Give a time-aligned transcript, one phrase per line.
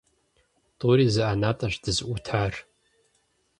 [0.79, 2.53] ТӀури зы ӀэнатӀэщ дызыӀутар.